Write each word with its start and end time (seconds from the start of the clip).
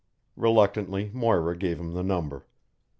Reluctantly 0.35 1.11
Moira 1.13 1.55
gave 1.55 1.79
him 1.79 1.93
the 1.93 2.01
number. 2.01 2.47